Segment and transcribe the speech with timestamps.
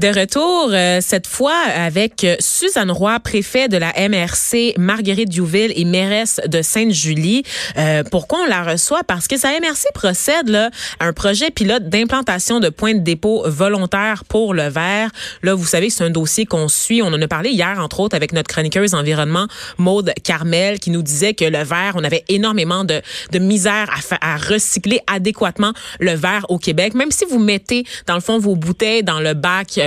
[0.00, 5.84] De retour, euh, cette fois avec Suzanne Roy, préfet de la MRC, Marguerite Diouville et
[5.84, 7.42] mairesse de Sainte-Julie.
[7.76, 9.02] Euh, pourquoi on la reçoit?
[9.06, 13.42] Parce que sa MRC procède là, à un projet pilote d'implantation de points de dépôt
[13.44, 15.10] volontaires pour le verre.
[15.42, 17.02] Là, vous savez, c'est un dossier qu'on suit.
[17.02, 21.02] On en a parlé hier, entre autres, avec notre chroniqueuse environnement, Maude Carmel, qui nous
[21.02, 26.14] disait que le verre, on avait énormément de, de misère à, à recycler adéquatement le
[26.14, 26.94] verre au Québec.
[26.94, 29.78] Même si vous mettez, dans le fond, vos bouteilles dans le bac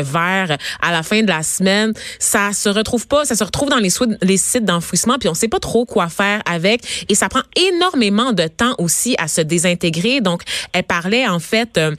[0.81, 3.89] à la fin de la semaine, ça se retrouve pas, ça se retrouve dans les,
[4.21, 8.33] les sites d'enfouissement, puis on sait pas trop quoi faire avec, et ça prend énormément
[8.33, 10.21] de temps aussi à se désintégrer.
[10.21, 10.43] Donc,
[10.73, 11.95] elle parlait en fait euh,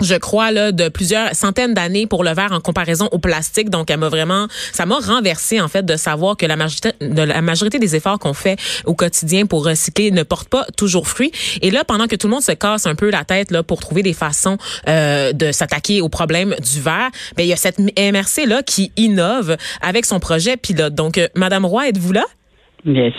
[0.00, 3.70] je crois là de plusieurs centaines d'années pour le verre en comparaison au plastique.
[3.70, 7.96] Donc elle m'a vraiment ça m'a renversé en fait de savoir que la majorité des
[7.96, 11.32] efforts qu'on fait au quotidien pour recycler ne portent pas toujours fruit.
[11.62, 13.80] Et là pendant que tout le monde se casse un peu la tête là pour
[13.80, 14.58] trouver des façons
[14.88, 18.92] euh, de s'attaquer au problème du verre ben il y a cette MRC là qui
[18.96, 20.94] innove avec son projet pilote.
[20.94, 22.24] Donc euh, madame Roy êtes-vous là?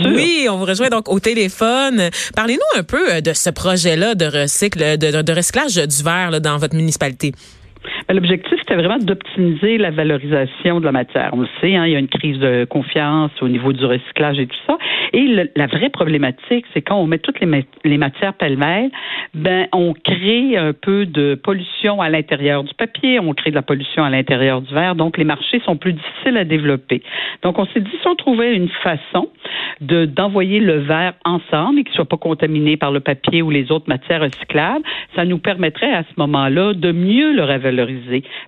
[0.06, 2.10] Oui, on vous rejoint donc au téléphone.
[2.36, 6.58] Parlez-nous un peu euh, de ce projet-là de recycle, de, de recyclage du verre dans
[6.58, 7.34] votre municipalité.
[8.08, 11.30] Ben, l'objectif, c'était vraiment d'optimiser la valorisation de la matière.
[11.34, 14.40] On le sait, hein, il y a une crise de confiance au niveau du recyclage
[14.40, 14.78] et tout ça.
[15.14, 18.90] Et la vraie problématique, c'est quand on met toutes les, matières pêle-mêle,
[19.34, 23.62] ben, on crée un peu de pollution à l'intérieur du papier, on crée de la
[23.62, 27.02] pollution à l'intérieur du verre, donc les marchés sont plus difficiles à développer.
[27.44, 29.30] Donc, on s'est dit, si on trouvait une façon
[29.80, 33.72] de d'envoyer le verre ensemble et qu'il soit pas contaminé par le papier ou les
[33.72, 34.84] autres matières recyclables,
[35.16, 37.91] ça nous permettrait à ce moment-là de mieux le revaloriser.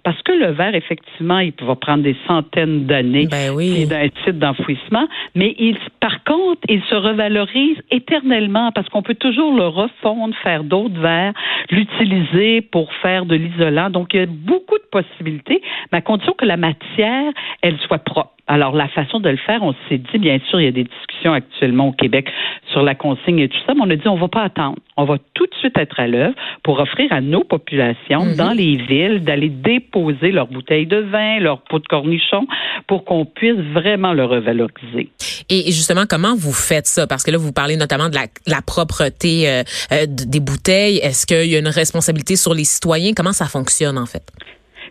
[0.03, 3.85] Parce que le verre, effectivement, il va prendre des centaines d'années ben oui.
[3.85, 9.55] d'un titre d'enfouissement, mais il, par contre, il se revalorise éternellement parce qu'on peut toujours
[9.55, 11.33] le refondre, faire d'autres verres,
[11.69, 13.89] l'utiliser pour faire de l'isolant.
[13.89, 17.31] Donc, il y a beaucoup de possibilités, mais à condition que la matière,
[17.61, 18.32] elle soit propre.
[18.45, 20.83] Alors, la façon de le faire, on s'est dit, bien sûr, il y a des
[20.83, 22.27] discussions actuellement au Québec
[22.73, 24.77] sur la consigne et tout ça, mais on a dit, on va pas attendre.
[24.97, 28.35] On va tout de suite être à l'œuvre pour offrir à nos populations Mhm.
[28.35, 32.45] dans les villes d'aller déposer leurs bouteilles de vin, leurs pots de cornichons
[32.87, 35.09] pour qu'on puisse vraiment le revaloriser.
[35.49, 37.07] Et justement, comment vous faites ça?
[37.07, 40.97] Parce que là, vous parlez notamment de la, la propreté euh, euh, des bouteilles.
[40.97, 43.13] Est-ce qu'il y a une responsabilité sur les citoyens?
[43.15, 44.23] Comment ça fonctionne, en fait?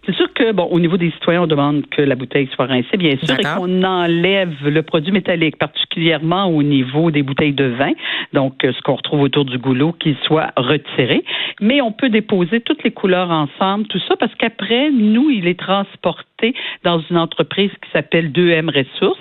[0.07, 2.97] C'est sûr que, bon, au niveau des citoyens, on demande que la bouteille soit rincée,
[2.97, 7.93] bien sûr, et qu'on enlève le produit métallique, particulièrement au niveau des bouteilles de vin,
[8.33, 11.23] donc euh, ce qu'on retrouve autour du goulot, qu'il soit retiré.
[11.61, 15.59] Mais on peut déposer toutes les couleurs ensemble, tout ça, parce qu'après, nous, il est
[15.59, 19.21] transporté dans une entreprise qui s'appelle 2M Ressources,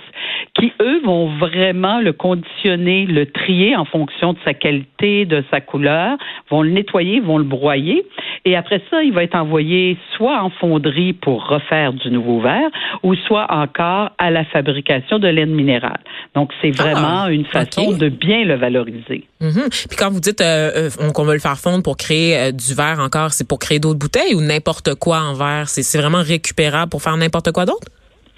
[0.55, 5.61] qui, eux, vont vraiment le conditionner, le trier en fonction de sa qualité, de sa
[5.61, 6.17] couleur,
[6.49, 8.03] vont le nettoyer, vont le broyer,
[8.45, 12.69] et après ça, il va être envoyé soit en fonderie pour refaire du nouveau verre,
[13.03, 15.99] ou soit encore à la fabrication de laine minérale.
[16.35, 19.25] Donc, c'est vraiment Ah, une façon de bien le valoriser.
[19.41, 19.69] Mhm.
[19.89, 22.51] Puis quand vous dites euh, euh, on- qu'on veut le faire fondre pour créer euh,
[22.51, 25.67] du verre encore, c'est pour créer d'autres bouteilles ou n'importe quoi en verre?
[25.67, 27.88] C'est vraiment récupérable pour faire n'importe quoi d'autre?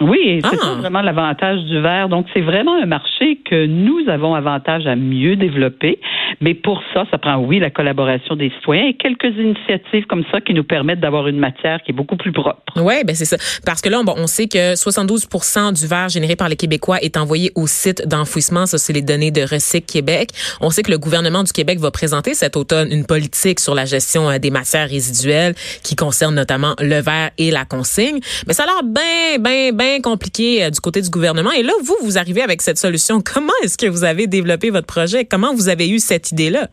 [0.08, 0.74] Oui, c'est Ah.
[0.78, 2.08] vraiment l'avantage du verre.
[2.08, 5.98] Donc, c'est vraiment un marché que nous avons avantage à mieux développer.
[6.40, 10.40] Mais pour ça, ça prend, oui, la collaboration des citoyens et quelques initiatives comme ça
[10.40, 12.60] qui nous permettent d'avoir une matière qui est beaucoup plus propre.
[12.76, 13.36] Oui, ben c'est ça.
[13.64, 15.28] Parce que là, bon, on sait que 72
[15.74, 18.66] du verre généré par les Québécois est envoyé au site d'enfouissement.
[18.66, 20.30] Ça, c'est les données de Recyc Québec.
[20.60, 23.84] On sait que le gouvernement du Québec va présenter cet automne une politique sur la
[23.84, 28.18] gestion euh, des matières résiduelles qui concerne notamment le verre et la consigne.
[28.46, 31.52] Mais ça a l'air bien, bien, bien compliqué euh, du côté du gouvernement.
[31.52, 33.20] Et là, vous, vous arrivez avec cette solution.
[33.20, 35.24] Comment est-ce que vous avez développé votre projet?
[35.24, 36.68] Comment vous avez eu cette idée-là?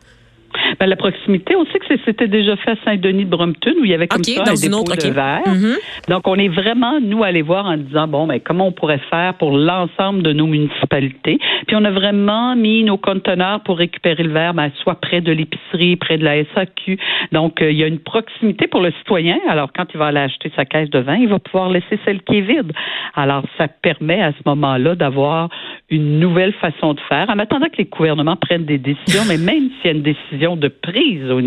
[0.78, 3.90] Ben, la proximité, on sait que c'était déjà fait à Saint-Denis de Brompton où il
[3.90, 5.42] y avait comme ça un dépôt autre, de verre.
[5.46, 5.76] Mhm.
[6.08, 9.34] Donc, on est vraiment, nous, allés voir en disant, bon, ben, comment on pourrait faire
[9.34, 11.38] pour l'ensemble de nos municipalités.
[11.66, 15.32] Puis, on a vraiment mis nos conteneurs pour récupérer le verre, ben, soit près de
[15.32, 16.98] l'épicerie, près de la SAQ.
[17.32, 19.38] Donc, euh, il y a une proximité pour le citoyen.
[19.48, 22.22] Alors, quand il va aller acheter sa caisse de vin, il va pouvoir laisser celle
[22.22, 22.72] qui est vide.
[23.14, 25.48] Alors, ça permet à ce moment-là d'avoir
[25.90, 29.70] une nouvelle façon de faire, en attendant que les gouvernements prennent des décisions, mais même
[29.80, 31.40] s'il y a une décision de prise au,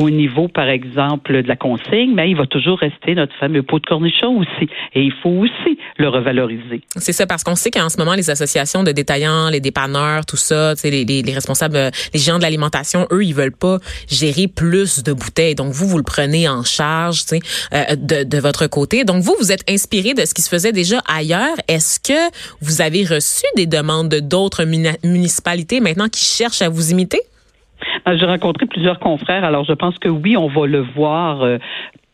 [0.00, 3.80] au niveau, par exemple, de la consigne, mais il va toujours rester notre fameux pot
[3.80, 4.68] de cornichon aussi.
[4.94, 6.82] Et il faut aussi le revaloriser.
[6.96, 10.36] C'est ça, parce qu'on sait qu'en ce moment, les associations de détaillants, les dépanneurs, tout
[10.36, 15.02] ça, les, les, les responsables, les géants de l'alimentation, eux, ils veulent pas gérer plus
[15.02, 15.54] de bouteilles.
[15.54, 19.04] Donc, vous, vous le prenez en charge euh, de, de votre côté.
[19.04, 21.56] Donc, vous, vous êtes inspiré de ce qui se faisait déjà ailleurs.
[21.66, 22.30] Est-ce que
[22.60, 24.64] vous avez reçu des demandes d'autres
[25.04, 27.20] municipalités maintenant qui cherchent à vous imiter?
[28.06, 31.58] Euh, j'ai rencontré plusieurs confrères, alors je pense que oui, on va le voir euh,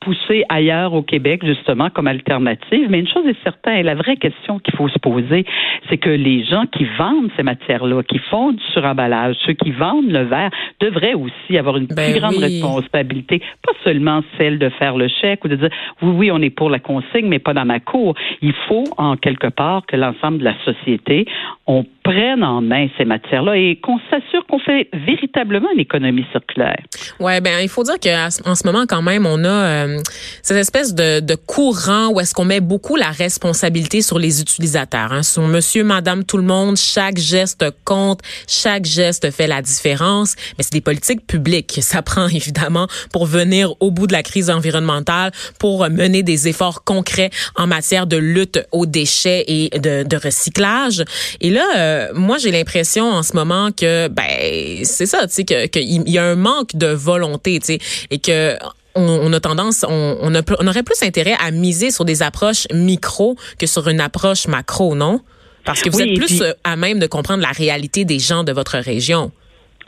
[0.04, 2.88] pousser ailleurs au Québec, justement, comme alternative.
[2.90, 5.44] Mais une chose est certaine, la vraie question qu'il faut se poser,
[5.88, 10.10] c'est que les gens qui vendent ces matières-là, qui font du suremballage, ceux qui vendent
[10.10, 10.50] le verre,
[10.80, 15.44] devraient aussi avoir une ben plus grande responsabilité, pas seulement celle de faire le chèque
[15.44, 15.70] ou de dire
[16.02, 18.14] oui, oui, on est pour la consigne, mais pas dans ma cour.
[18.42, 21.26] Il faut, en quelque part, que l'ensemble de la société,
[21.66, 26.78] on prenne en main ces matières-là et qu'on s'assure qu'on fait véritablement une économie circulaire.
[27.18, 29.98] Ouais, ben il faut dire qu'en ce moment quand même on a euh,
[30.42, 35.12] cette espèce de, de courant où est-ce qu'on met beaucoup la responsabilité sur les utilisateurs,
[35.12, 36.76] hein, sur Monsieur, Madame, tout le monde.
[36.76, 40.36] Chaque geste compte, chaque geste fait la différence.
[40.56, 41.78] Mais c'est des politiques publiques.
[41.80, 46.84] Ça prend évidemment pour venir au bout de la crise environnementale, pour mener des efforts
[46.84, 51.02] concrets en matière de lutte aux déchets et de, de recyclage.
[51.40, 51.64] Et là.
[51.76, 56.10] Euh, euh, moi, j'ai l'impression en ce moment que, ben, c'est ça, tu sais, qu'il
[56.10, 57.78] y a un manque de volonté, tu sais,
[58.10, 58.56] et que
[58.96, 63.66] on, a tendance, on, on, aurait plus intérêt à miser sur des approches micro que
[63.66, 65.20] sur une approche macro, non?
[65.64, 68.78] Parce que vous êtes plus à même de comprendre la réalité des gens de votre
[68.78, 69.32] région.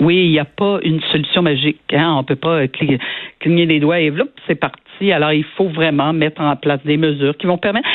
[0.00, 1.80] Oui, il n'y a pas une solution magique.
[1.92, 2.16] Hein?
[2.18, 4.12] On peut pas cligner des doigts et
[4.46, 5.12] c'est parti.
[5.12, 7.88] Alors, il faut vraiment mettre en place des mesures qui vont permettre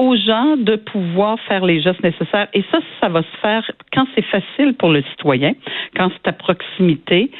[0.00, 2.48] aux gens de pouvoir faire les gestes nécessaires.
[2.54, 5.52] Et ça, ça va se faire quand c'est facile pour le citoyen,
[5.94, 7.30] quand c'est à proximité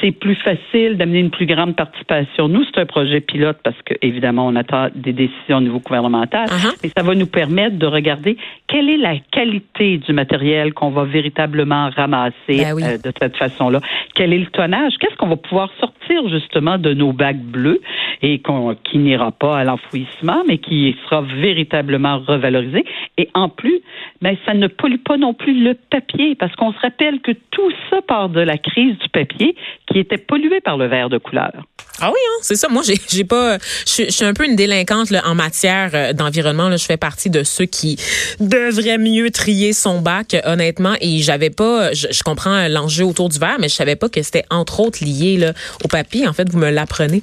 [0.00, 2.48] c'est plus facile d'amener une plus grande participation.
[2.48, 6.48] Nous, c'est un projet pilote parce que, évidemment, on attend des décisions au niveau gouvernemental,
[6.48, 6.76] uh-huh.
[6.82, 11.04] mais ça va nous permettre de regarder quelle est la qualité du matériel qu'on va
[11.04, 13.80] véritablement ramasser ben euh, de cette façon-là.
[14.14, 14.94] Quel est le tonnage?
[15.00, 17.80] Qu'est-ce qu'on va pouvoir sortir justement de nos bacs bleus?
[18.22, 18.42] Et
[18.84, 22.84] qui n'ira pas à l'enfouissement, mais qui sera véritablement revalorisé.
[23.18, 23.80] Et en plus,
[24.22, 27.70] ben, ça ne pollue pas non plus le papier parce qu'on se rappelle que tout
[27.90, 29.56] ça part de la crise du papier
[29.90, 31.52] qui était pollué par le verre de couleur.
[32.00, 32.68] Ah oui, hein, c'est ça.
[32.68, 36.70] Moi, j'ai, pas, je, suis un peu une délinquante là, en matière euh, d'environnement.
[36.76, 37.96] Je fais partie de ceux qui
[38.38, 40.94] devraient mieux trier son bac, honnêtement.
[41.00, 44.22] Et j'avais pas, je, je comprends l'enjeu autour du verre, mais je savais pas que
[44.22, 45.52] c'était entre autres lié là,
[45.84, 46.28] au papier.
[46.28, 47.22] En fait, vous me l'apprenez.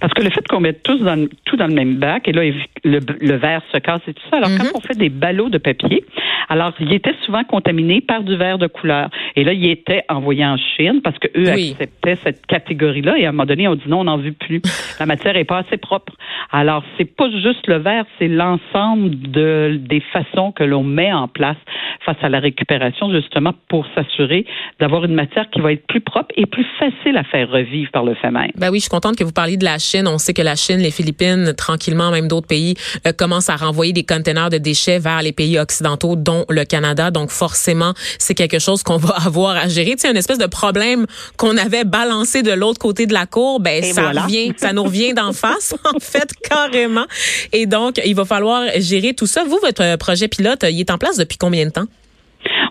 [0.00, 2.42] Parce que le fait qu'on mette tous dans, tout dans le même bac, et là,
[2.84, 4.36] le, le verre se casse et tout ça.
[4.36, 4.76] Alors, quand mm-hmm.
[4.76, 6.04] on fait des ballots de papier,
[6.48, 9.10] alors, il était souvent contaminé par du verre de couleur.
[9.36, 13.18] Et là, il était envoyé en Chine parce que eux acceptaient cette catégorie-là.
[13.18, 14.62] Et à un moment donné, on dit non, on n'en veut plus.
[14.98, 16.14] La matière est pas assez propre.
[16.50, 21.28] Alors, c'est pas juste le verre, c'est l'ensemble de, des façons que l'on met en
[21.28, 21.56] place
[22.04, 24.46] face à la récupération, justement, pour s'assurer
[24.80, 28.04] d'avoir une matière qui va être plus propre et plus facile à faire revivre par
[28.04, 28.50] le fait même.
[28.56, 30.06] Ben oui, je suis contente que vous parliez de la Chine.
[30.08, 32.74] On sait que la Chine, les Philippines, tranquillement, même d'autres pays,
[33.06, 37.10] euh, commencent à renvoyer des conteneurs de déchets vers les pays occidentaux, dont le Canada.
[37.10, 39.94] Donc, forcément, c'est quelque chose qu'on va avoir à gérer.
[39.96, 43.82] Sais, une espèce de problème qu'on avait balancé de l'autre côté de la cour, ben,
[43.82, 47.06] ça revient, ça nous revient d'en face, en fait, carrément.
[47.52, 49.44] Et donc, il va falloir gérer tout ça.
[49.44, 51.86] Vous, votre projet pilote, il est en place depuis combien de temps?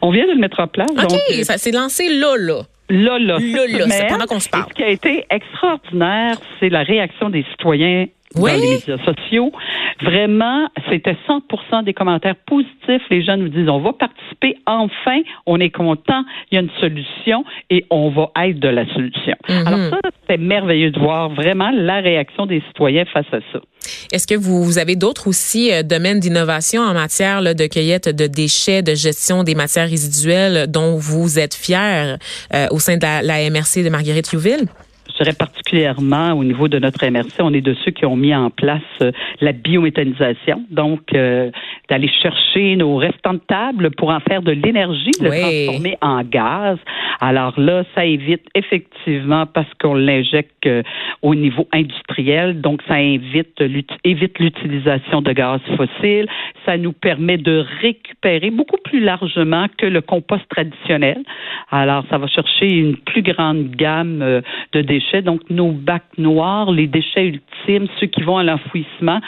[0.01, 0.89] On vient de le mettre en place.
[0.92, 2.63] OK, euh, ça s'est lancé là, là.
[2.89, 3.38] Là, là.
[3.39, 4.66] Là, là, c'est pendant qu'on se parle.
[4.69, 8.51] Ce qui a été extraordinaire, c'est la réaction des citoyens oui.
[8.51, 9.51] dans les médias sociaux.
[10.01, 13.01] Vraiment, c'était 100 des commentaires positifs.
[13.09, 14.57] Les gens nous disent, on va participer.
[14.65, 16.24] Enfin, on est content.
[16.51, 19.36] Il y a une solution et on va être de la solution.
[19.50, 19.67] Mhm.
[19.67, 23.60] Alors ça, c'est merveilleux de voir vraiment la réaction des citoyens face à ça.
[24.12, 28.81] Est-ce que vous, avez d'autres aussi euh, domaines d'innovation en matière de cueillette de déchets,
[28.81, 32.15] de gestion des matières résiduelles dont vous êtes fiers
[32.53, 34.67] euh, au sein de la, la MRC de Marguerite Youville?
[35.17, 38.36] Je dirais particulièrement au niveau de notre MRC, on est de ceux qui ont mis
[38.36, 41.50] en place euh, la biométhanisation, donc euh,
[41.89, 46.21] d'aller chercher nos restants de table pour en faire de l'énergie, de le transformer en
[46.24, 46.77] gaz.
[47.19, 50.83] Alors là, ça évite effectivement parce qu'on l'injecte euh,
[51.24, 53.62] au niveau industriel, donc ça évite
[54.03, 56.27] évite l'utilisation de gaz fossiles.
[56.65, 61.24] Ça nous permet de récupérer beaucoup plus largement que le compost traditionnel.
[61.71, 64.41] Alors ça va chercher une plus grande gamme
[64.74, 69.19] de déchets déchets, donc nos bacs noirs, les déchets ultimes, ceux qui vont à l'enfouissement,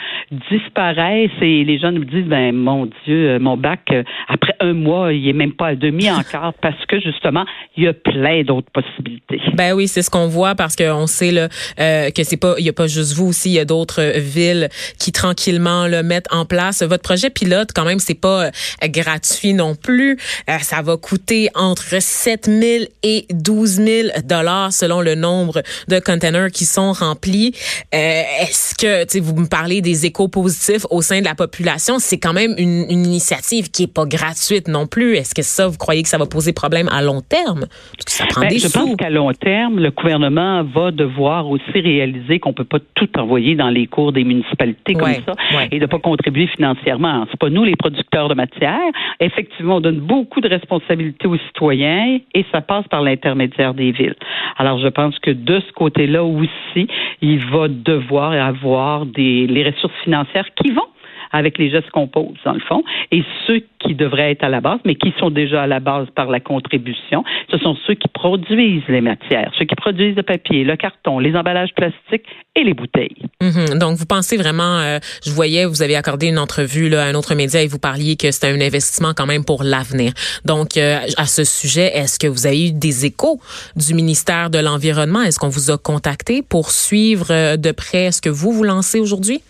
[0.50, 3.92] disparaissent et les gens nous disent, ben mon Dieu, mon bac,
[4.28, 7.44] après un mois, il est même pas à demi encore parce que justement,
[7.76, 9.40] il y a plein d'autres possibilités.
[9.54, 12.64] Ben oui, c'est ce qu'on voit parce qu'on sait là, euh, que c'est pas, il
[12.64, 14.68] y a pas juste vous aussi, il y a d'autres villes
[14.98, 16.82] qui tranquillement le mettent en place.
[16.82, 18.50] Votre projet pilote, quand même, c'est pas euh,
[18.84, 20.18] gratuit non plus.
[20.48, 25.98] Euh, ça va coûter entre 7 000 et 12 000 dollars selon le nombre de
[25.98, 27.52] containers qui sont remplis.
[27.92, 32.18] Est-ce que, tu vous me parlez des échos positifs au sein de la population, c'est
[32.18, 35.16] quand même une, une initiative qui est pas gratuite non plus.
[35.16, 37.66] Est-ce que ça, vous croyez que ça va poser problème à long terme?
[37.96, 38.78] Parce que ça prend ben, des je sous.
[38.78, 43.54] pense qu'à long terme, le gouvernement va devoir aussi réaliser qu'on peut pas tout envoyer
[43.54, 45.34] dans les cours des municipalités comme ça
[45.70, 47.26] et de pas contribuer financièrement.
[47.30, 48.80] C'est pas nous les producteurs de matière.
[49.20, 54.16] Effectivement, on donne beaucoup de responsabilités aux citoyens et ça passe par l'intermédiaire des villes.
[54.56, 56.86] Alors, je pense que de ce côté-là aussi,
[57.22, 60.88] il va devoir avoir des les ressources financières qui vont
[61.32, 62.82] avec les gestes qu'on pose, dans le fond.
[63.12, 66.08] Et ceux qui devraient être à la base, mais qui sont déjà à la base
[66.14, 70.64] par la contribution, ce sont ceux qui produisent les matières, ceux qui produisent le papier,
[70.64, 73.16] le carton, les emballages plastiques et les bouteilles.
[73.40, 73.78] Mhm.
[73.78, 77.14] Donc, vous pensez vraiment, euh, je voyais, vous avez accordé une entrevue là, à un
[77.14, 80.12] autre média et vous parliez que c'était un investissement quand même pour l'avenir.
[80.44, 83.40] Donc, euh, à ce sujet, est-ce que vous avez eu des échos
[83.76, 85.22] du ministère de l'Environnement?
[85.22, 89.00] Est-ce qu'on vous a contacté pour suivre euh, de près ce que vous vous lancez
[89.00, 89.40] aujourd'hui?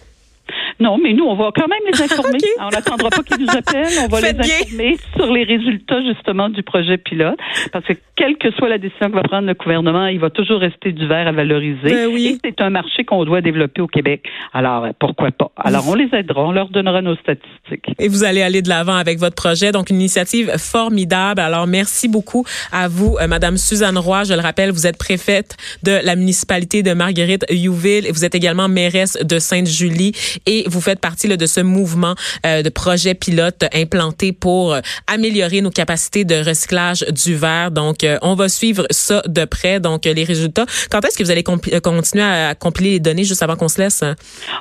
[0.80, 2.38] Non, mais nous, on va quand même les informer.
[2.58, 3.99] On n'attendra pas qu'ils nous appellent.
[4.04, 7.38] On va les informer sur les résultats, justement, du projet pilote.
[7.72, 10.60] Parce que quelle que soit la décision que va prendre le gouvernement, il va toujours
[10.60, 11.88] rester du verre à valoriser.
[11.88, 12.38] Ben oui.
[12.42, 14.25] Et c'est un marché qu'on doit développer au Québec.
[14.52, 15.50] Alors, pourquoi pas?
[15.56, 16.44] Alors, on les aidera.
[16.44, 17.94] On leur donnera nos statistiques.
[17.99, 19.72] Et vous allez aller de l'avant avec votre projet.
[19.72, 21.40] Donc, une initiative formidable.
[21.40, 24.25] Alors, merci beaucoup à vous, euh, Madame Suzanne Roy.
[24.25, 28.06] Je le rappelle, vous êtes préfète de la municipalité de Marguerite-Youville.
[28.12, 30.12] Vous êtes également mairesse de Sainte-Julie.
[30.46, 32.15] Et vous faites partie là, de ce mouvement
[32.47, 37.71] euh, de projet pilote implanté pour euh, améliorer nos capacités de recyclage du verre.
[37.71, 39.81] Donc, euh, on va suivre ça de près.
[39.81, 40.65] Donc, les résultats.
[40.91, 44.05] Quand est-ce que vous allez continuer à compiler les données juste avant qu'on se laisse?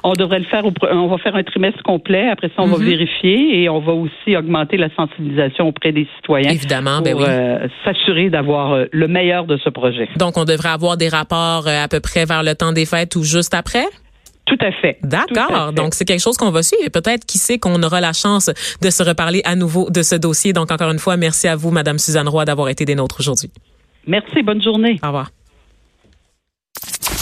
[0.04, 0.66] On devrait le faire.
[0.66, 2.30] Au, on va faire un trimestre complet.
[2.30, 2.86] Après ça, on va Mhm.
[2.86, 6.52] vérifier et on va aussi augmenter la sensibilisation auprès des citoyens.
[6.52, 7.28] Évidemment, ben pour oui.
[7.30, 10.08] euh, s'assurer d'avoir le meilleur de ce projet.
[10.18, 13.24] Donc, on devrait avoir des rapports à peu près vers le temps des fêtes ou
[13.24, 13.86] juste après?
[14.50, 14.98] Tout à fait.
[15.04, 15.74] D'accord.
[15.74, 16.84] Donc, c'est quelque chose qu'on va suivre.
[16.84, 18.50] Et peut-être, qui sait, qu'on aura la chance
[18.82, 20.54] de se reparler à nouveau de ce dossier.
[20.54, 23.52] Donc, encore une fois, merci à vous, Madame Suzanne Roy, d'avoir été des nôtres aujourd'hui.
[24.08, 24.42] Merci.
[24.42, 25.00] Bonne journée.
[25.04, 25.30] Au revoir.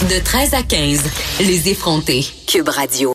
[0.04, 2.24] De 13 à 15, les effrontés.
[2.48, 3.06] Cube Radio.